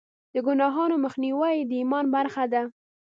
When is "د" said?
0.33-0.35, 1.69-1.71